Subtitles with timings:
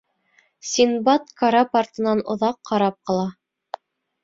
[0.69, 3.31] Синдбад карап артынан оҙаҡ ҡарап ҡала.